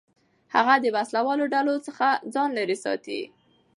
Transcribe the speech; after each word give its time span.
هغه 0.55 0.73
د 0.79 0.85
وسلهوالو 0.95 1.45
ډلو 1.53 1.73
څخه 1.87 2.07
ځان 2.33 2.49
لېرې 2.57 2.77
ساتي. 2.83 3.21